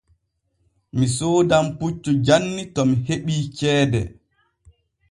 [0.97, 4.01] Mi soodan puccu janni to mi heɓii ceede.